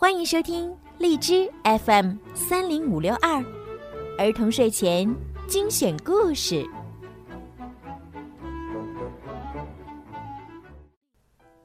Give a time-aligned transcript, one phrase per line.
[0.00, 3.44] 欢迎收听荔枝 FM 三零五六二
[4.16, 5.12] 儿童睡前
[5.48, 6.64] 精选故事。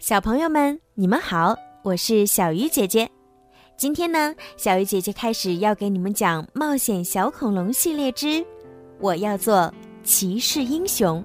[0.00, 3.08] 小朋友们，你们好，我是小鱼姐姐。
[3.76, 8.44] 今天呢，小鱼姐姐开始要给你们讲《冒险小恐龙》系列之
[8.98, 11.22] “我要做骑士英雄”。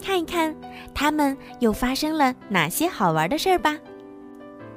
[0.00, 0.54] 看一看
[0.94, 3.76] 他们又发生了哪些好玩的事儿吧。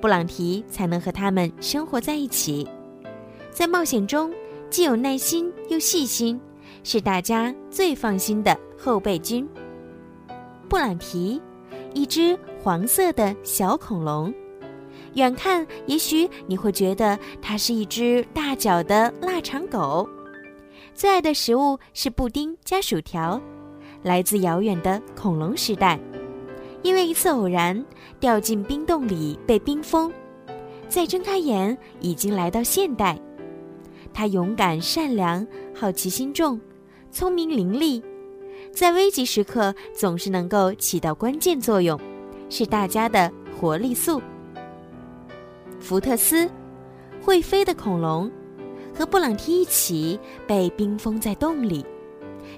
[0.00, 2.66] 布朗提才能和他们生活在一起，
[3.50, 4.32] 在冒险中
[4.70, 6.40] 既有耐心又细心，
[6.82, 9.46] 是大家最放心的后备军。
[10.68, 11.40] 布朗提，
[11.92, 14.32] 一只黄色的小恐龙，
[15.14, 20.08] 远看也许你会觉得它是一只大脚的腊肠狗，
[20.94, 23.38] 最爱的食物是布丁加薯条，
[24.02, 26.00] 来自遥远的恐龙时代。
[26.82, 27.84] 因为一次偶然
[28.18, 30.12] 掉进冰洞里被冰封，
[30.88, 33.20] 再睁开眼已经来到现代。
[34.12, 36.60] 他勇敢善良，好奇心重，
[37.10, 38.02] 聪明伶俐，
[38.72, 42.00] 在危急时刻总是能够起到关键作用，
[42.48, 44.20] 是大家的活力素。
[45.78, 46.50] 福特斯，
[47.22, 48.30] 会飞的恐龙，
[48.94, 51.84] 和布朗提一起被冰封在洞里，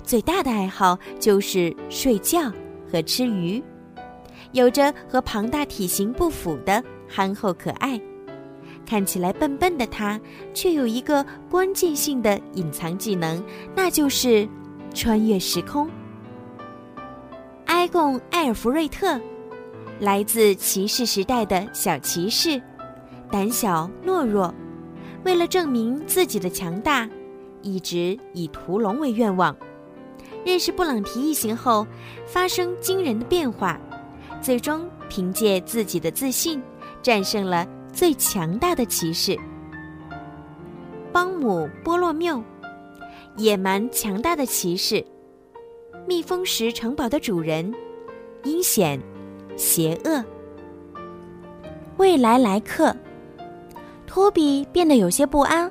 [0.02, 2.50] 最大的爱好就是睡觉
[2.90, 3.62] 和吃鱼。
[4.52, 8.00] 有着和庞大体型不符的憨厚可爱，
[8.86, 10.20] 看起来笨笨的他，
[10.54, 13.42] 却有一个关键性的隐藏技能，
[13.74, 14.48] 那就是
[14.94, 15.88] 穿越时空。
[17.66, 19.18] 埃贡·埃尔弗瑞特，
[19.98, 22.60] 来自骑士时代的小骑士，
[23.30, 24.54] 胆小懦弱，
[25.24, 27.08] 为了证明自己的强大，
[27.62, 29.56] 一直以屠龙为愿望。
[30.44, 31.86] 认识布朗提一行后，
[32.26, 33.80] 发生惊人的变化。
[34.42, 36.60] 最终凭借自己的自信，
[37.00, 39.38] 战胜了最强大的骑士
[41.12, 42.42] 邦姆波洛缪，
[43.36, 45.04] 野蛮强大的骑士，
[46.06, 47.72] 蜜蜂石城堡的主人，
[48.42, 49.00] 阴险，
[49.56, 50.24] 邪恶。
[51.98, 52.96] 未来来客，
[54.06, 55.70] 托比变得有些不安，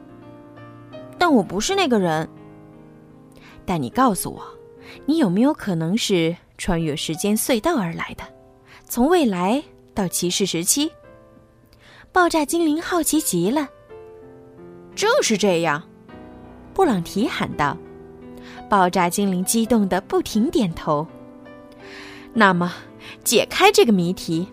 [1.17, 2.27] 但我不是那个人。
[3.65, 4.41] 但你告诉我，
[5.05, 8.23] 你有没有可能是穿越时间隧道而来的？
[8.91, 9.63] 从未来
[9.93, 10.91] 到骑士时期，
[12.11, 13.69] 爆炸精灵好奇极了。
[14.93, 15.81] 正是这样，
[16.73, 17.77] 布朗提喊道。
[18.69, 21.07] 爆炸精灵激动的不停点头。
[22.33, 22.73] 那么，
[23.23, 24.45] 解开这个谜题，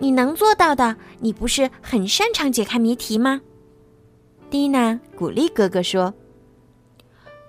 [0.00, 0.96] 你能做到的。
[1.20, 3.40] 你不是很擅长解开谜题吗？
[4.50, 6.12] 蒂娜鼓励哥哥说。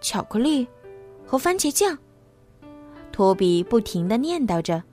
[0.02, 0.68] 巧克力
[1.26, 1.98] 和番茄酱，
[3.12, 4.84] 托比不停的念叨着。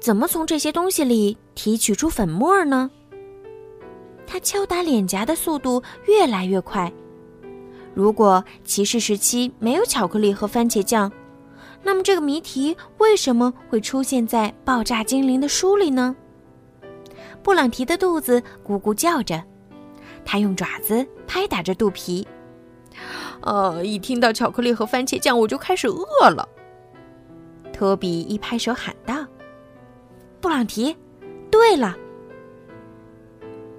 [0.00, 2.90] 怎么从这些东西里提取出粉末呢？
[4.26, 6.92] 他敲打脸颊的速度越来越快。
[7.94, 11.10] 如果骑士时期没有巧克力和番茄酱，
[11.82, 16.14] 那么这个谜题为什么会出现在爆炸精灵的书里呢？
[17.42, 19.42] 布朗提的肚子咕咕叫着，
[20.24, 22.26] 他用爪子拍打着肚皮。
[23.40, 26.48] 呃，一听到巧克力和番茄酱，我就开始饿了。
[27.72, 29.24] 托比一拍手喊道。
[30.40, 30.96] 布朗提，
[31.50, 31.96] 对了，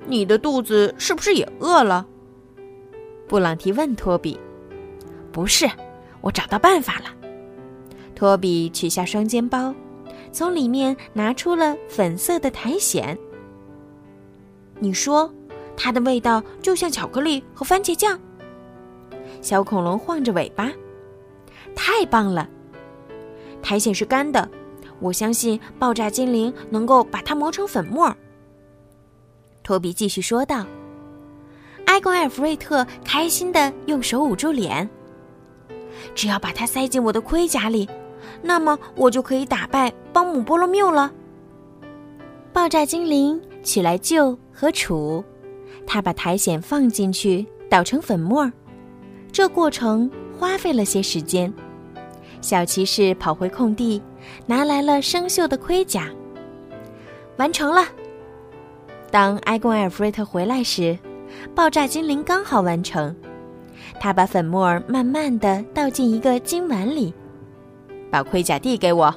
[0.06, 2.06] 你的肚子是不是也饿了？
[3.28, 4.40] 布朗提问托比。
[5.32, 5.70] 不是，
[6.22, 7.06] 我找到办法了。
[8.16, 9.74] 托比取下双肩包，
[10.32, 13.18] 从里面拿出了粉色的苔藓。
[14.80, 15.32] 你说，
[15.76, 18.20] 它的味道就像巧克力和番茄酱？
[19.42, 20.72] 小恐龙晃着尾巴。
[21.76, 22.50] 太棒了，
[23.62, 24.50] 苔藓是干的。
[25.00, 28.16] 我相信爆炸精灵能够把它磨成粉末。
[29.64, 30.66] 托比继续说道
[31.86, 34.90] ：“埃格·艾弗瑞特开心的用手捂住脸。
[36.16, 37.88] 只要把它塞进我的盔甲里，
[38.42, 41.12] 那么我就可以打败邦姆波罗缪了。
[42.54, 45.24] 爆炸精灵取来臼和杵，
[45.86, 48.52] 他把苔藓放进去，捣成粉末。
[49.32, 51.54] 这过程花费了些时间。
[52.42, 54.02] 小骑士跑回空地，
[54.46, 56.10] 拿来了生锈的盔甲。
[57.38, 57.86] 完成了。
[59.12, 60.98] 当埃贡·艾弗瑞特回来时，
[61.56, 63.16] 爆炸精灵刚好完成。
[64.00, 67.14] 他把粉末儿慢慢的倒进一个金碗里，
[68.12, 69.14] 把盔甲递给我。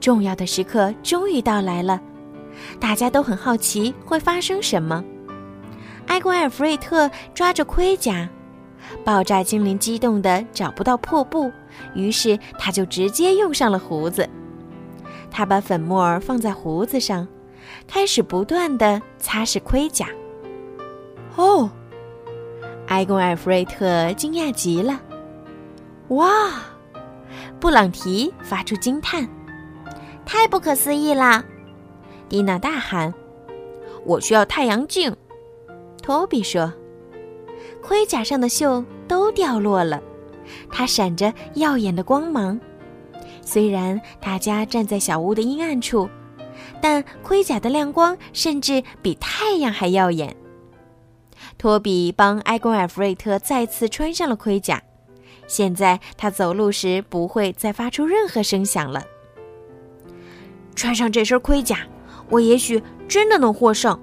[0.00, 2.00] 重要的时刻终于到来了，
[2.78, 5.02] 大家都很好奇会发生什么。
[6.08, 8.28] 埃贡·艾弗瑞特抓着盔甲，
[9.02, 11.50] 爆炸精灵激动的找不到破布，
[11.94, 14.28] 于是他就直接用上了胡子。
[15.30, 17.26] 他把粉末放在胡子上，
[17.86, 20.06] 开始不断的擦拭盔甲。
[21.36, 21.68] 哦，
[22.86, 25.00] 埃贡·艾弗瑞特惊讶极了。
[26.08, 26.52] 哇！
[27.58, 29.26] 布朗提发出惊叹
[30.26, 31.42] ：“太不可思议啦！”
[32.28, 33.12] 蒂娜大喊
[34.04, 35.16] ：“我需要太阳镜。”
[36.02, 36.70] 托比说
[37.82, 40.02] ：“盔甲上的锈都掉落了，
[40.70, 42.58] 它闪着耀眼的光芒。”
[43.40, 46.08] 虽然大家站在小屋的阴暗处，
[46.80, 50.34] 但盔甲的亮光甚至比太阳还耀眼。
[51.58, 54.82] 托比帮埃贡·尔弗瑞特再次穿上了盔甲，
[55.46, 59.04] 现在他走路时不会再发出任何声响了。
[60.74, 61.78] 穿上这身盔甲，
[62.30, 64.00] 我也许真的能获胜。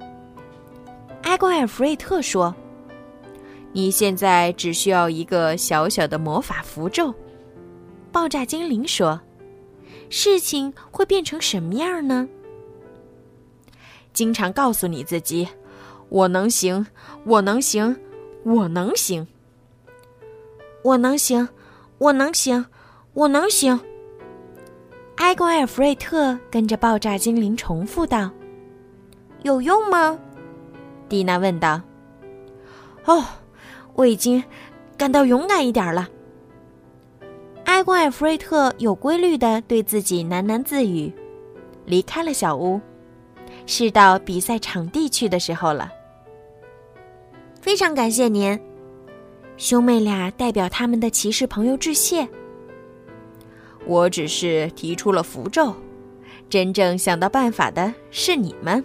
[1.23, 2.55] 埃贡·尔弗瑞特说
[3.73, 7.13] ：“你现在只需要一个小小的魔法符咒。”
[8.11, 9.19] 爆炸精灵说。
[10.13, 12.27] 事情会变成什么样呢？
[14.11, 15.47] 经常告诉你自己
[16.09, 16.85] ：“我能行，
[17.23, 17.95] 我能行，
[18.43, 19.25] 我能行，
[20.83, 21.47] 我能行，
[21.97, 22.65] 我能行，
[23.13, 23.79] 我能行。”
[25.15, 28.29] 埃贡·艾弗瑞特跟着爆炸精灵重复道
[29.43, 30.19] ：“有用吗？”
[31.07, 31.81] 蒂娜问道。
[33.07, 33.23] “哦，
[33.93, 34.43] 我已经
[34.97, 36.09] 感到勇敢一点了。”
[37.65, 41.11] 埃贡·艾弗瑞特有规律地对自己喃喃自语，
[41.85, 42.79] 离开了小屋，
[43.65, 45.91] 是到比赛场地去的时候了。
[47.61, 48.59] 非常感谢您，
[49.55, 52.27] 兄妹俩代表他们的骑士朋友致谢。
[53.85, 55.73] 我只是提出了符咒，
[56.49, 58.83] 真正想到办法的是你们。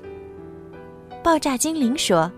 [1.25, 2.31] 爆炸精灵说，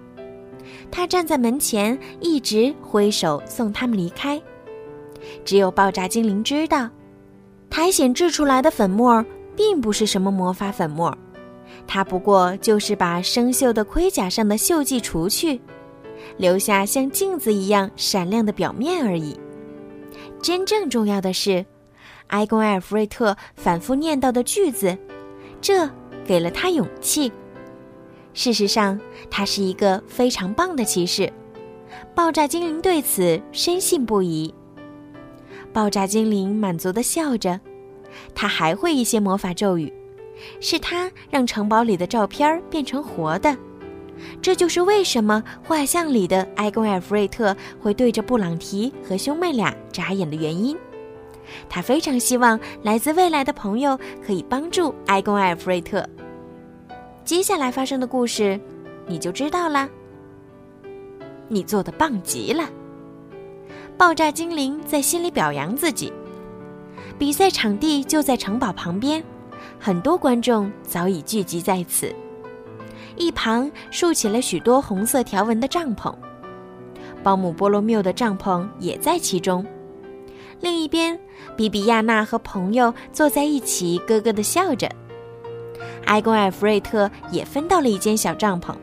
[0.90, 4.40] 他站在门前，一直挥手送他们离开。
[5.44, 6.88] 只有爆炸精灵知道，
[7.68, 9.24] 苔藓制出来的粉末
[9.56, 11.16] 并不是什么魔法粉末，
[11.86, 15.60] 它不过就是把生锈的盔甲上的锈迹除去，
[16.36, 19.38] 留下像镜子一样闪亮的表面而已。
[20.40, 21.66] 真正重要的是，
[22.28, 24.96] 埃贡·艾尔弗瑞特反复念叨的句子，
[25.60, 25.88] 这
[26.24, 27.30] 给了他勇气。
[28.34, 28.98] 事实上，
[29.30, 31.32] 他是一个非常棒的骑士。
[32.14, 34.52] 爆炸精灵对此深信不疑。
[35.72, 37.60] 爆炸精灵满足的笑着，
[38.34, 39.92] 他还会一些魔法咒语，
[40.60, 43.56] 是他让城堡里的照片变成活的。
[44.42, 50.76] 这就是为什么画像里的埃贡·艾弗瑞特会对着布朗提和兄妹俩眨眼的原因。
[51.68, 56.04] 他非常希望来自未来的朋友可以帮助埃贡·艾弗瑞特。
[57.28, 58.58] 接下来发生的故事，
[59.06, 59.86] 你就知道啦。
[61.46, 62.66] 你做的棒极了。
[63.98, 66.10] 爆炸精灵在心里表扬自己。
[67.18, 69.22] 比赛场地就在城堡旁边，
[69.78, 72.10] 很多观众早已聚集在此。
[73.14, 76.14] 一旁竖起了许多红色条纹的帐篷，
[77.22, 79.66] 保姆波罗缪的帐篷也在其中。
[80.62, 81.20] 另一边，
[81.58, 84.90] 比比亚娜和朋友坐在一起，咯咯地笑着。
[86.06, 88.74] 埃贡·艾弗瑞特也分到了一间小帐篷，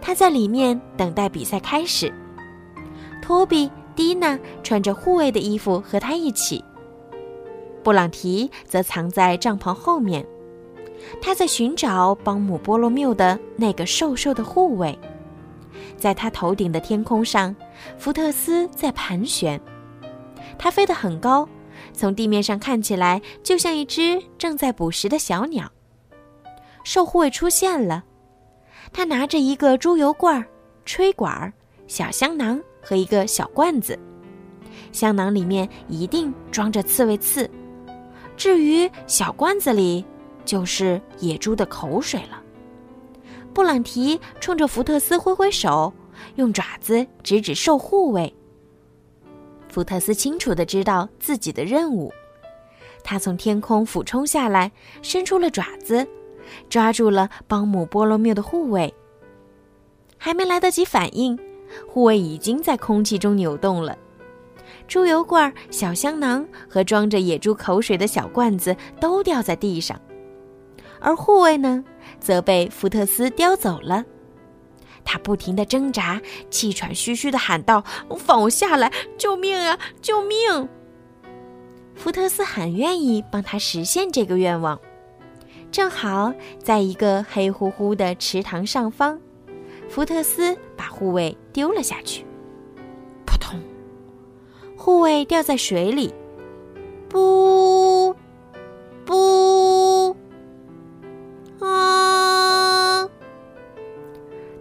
[0.00, 2.12] 他在里面等待比赛开始。
[3.22, 3.70] 托比。
[3.96, 6.64] 蒂娜穿着护卫的衣服和他一起。
[7.84, 10.26] 布朗提则藏在帐篷后面，
[11.22, 14.98] 他在寻找邦姆波罗缪的那个瘦瘦的护卫。
[15.96, 17.54] 在他头顶的天空上，
[17.96, 19.60] 福特斯在盘旋，
[20.58, 21.48] 它飞得很高，
[21.92, 25.70] 从地面上看起来就像一只正在捕食的小鸟。
[26.84, 28.04] 瘦护卫出现了，
[28.92, 30.44] 他拿着一个猪油罐、
[30.84, 31.52] 吹管、
[31.88, 32.62] 小香囊。
[32.86, 33.98] 和一个小罐子，
[34.92, 37.50] 香囊里面一定装着刺猬刺，
[38.36, 40.04] 至于小罐子里，
[40.44, 42.42] 就是野猪的口水了。
[43.54, 45.90] 布朗提冲着福特斯挥挥手，
[46.34, 48.30] 用爪子指指受护卫。
[49.70, 52.12] 福特斯清楚的知道自己的任务，
[53.02, 56.06] 他从天空俯冲下来，伸出了爪子，
[56.68, 58.92] 抓住了邦姆波罗缪的护卫。
[60.16, 61.38] 还没来得及反应，
[61.86, 63.96] 护卫已经在空气中扭动了。
[64.86, 70.00] 猪油罐、小香囊和装着野猪口水的小罐子都掉在地上，
[71.00, 71.84] 而护卫呢，
[72.20, 74.04] 则被福特斯叼走了。
[75.04, 77.84] 他不停地挣扎，气喘吁吁地喊道
[78.18, 78.90] ：“放我下来！
[79.18, 79.78] 救命啊！
[80.00, 80.68] 救命！”
[81.94, 84.80] 福特斯很愿意帮他实现这个愿望。
[85.74, 89.18] 正好在一个黑乎乎的池塘上方，
[89.88, 92.24] 福特斯把护卫丢了下去，
[93.26, 93.58] 扑通。
[94.76, 96.14] 护卫掉在水里，
[97.08, 98.14] 不，
[99.04, 100.16] 不，
[101.58, 103.08] 啊！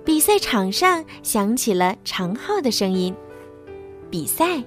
[0.04, 3.16] 比赛场上响起了长号的声音，
[4.10, 4.64] 比赛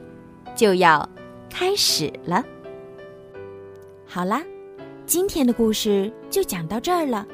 [0.54, 1.08] 就要
[1.50, 2.44] 开始了。
[4.06, 4.44] 好啦，
[5.06, 7.24] 今天的故事就讲到这儿了。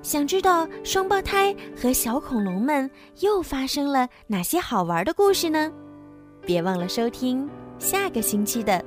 [0.00, 5.72] 想知道双胞胎和小恐龙们又发生了哪些好玩的故事呢？
[6.46, 8.72] 别忘了收听下个星期的《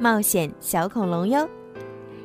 [0.00, 1.48] 冒险小恐龙》哟！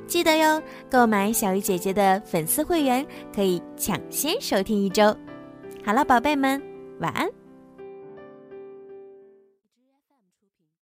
[0.08, 5.16] 记得哟，购买小鱼姐姐的粉丝会员可以抢先收听一周。
[5.86, 6.60] 好了，宝贝们，
[7.00, 7.37] 晚安。